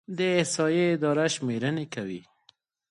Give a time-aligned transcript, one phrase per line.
[0.17, 2.21] د احصایې اداره شمیرنې کوي